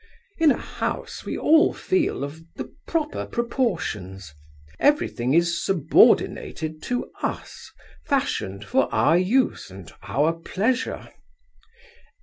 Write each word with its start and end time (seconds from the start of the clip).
In 0.39 0.49
a 0.49 0.57
house 0.57 1.25
we 1.25 1.37
all 1.37 1.73
feel 1.75 2.23
of 2.23 2.41
the 2.55 2.73
proper 2.87 3.27
proportions. 3.27 4.33
Everything 4.79 5.35
is 5.35 5.63
subordinated 5.63 6.81
to 6.89 7.11
us, 7.21 7.69
fashioned 8.07 8.65
for 8.65 8.91
our 8.91 9.19
use 9.19 9.69
and 9.69 9.91
our 10.01 10.33
pleasure. 10.33 11.09